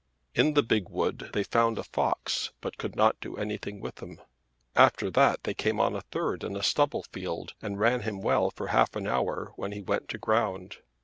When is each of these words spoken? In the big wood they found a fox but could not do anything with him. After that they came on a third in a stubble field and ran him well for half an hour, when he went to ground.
In 0.33 0.55
the 0.55 0.63
big 0.63 0.89
wood 0.89 1.29
they 1.31 1.43
found 1.43 1.77
a 1.77 1.83
fox 1.83 2.49
but 2.59 2.79
could 2.79 2.95
not 2.95 3.19
do 3.21 3.37
anything 3.37 3.79
with 3.79 3.99
him. 4.01 4.19
After 4.75 5.11
that 5.11 5.43
they 5.43 5.53
came 5.53 5.79
on 5.79 5.95
a 5.95 6.01
third 6.01 6.43
in 6.43 6.55
a 6.55 6.63
stubble 6.63 7.03
field 7.11 7.53
and 7.61 7.79
ran 7.79 8.01
him 8.01 8.19
well 8.19 8.49
for 8.49 8.69
half 8.69 8.95
an 8.95 9.05
hour, 9.05 9.51
when 9.57 9.73
he 9.73 9.81
went 9.83 10.09
to 10.09 10.17
ground. 10.17 10.77